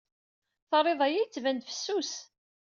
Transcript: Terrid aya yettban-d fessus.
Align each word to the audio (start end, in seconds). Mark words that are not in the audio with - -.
Terrid 0.69 0.99
aya 1.05 1.19
yettban-d 1.21 1.61
fessus. 1.69 2.11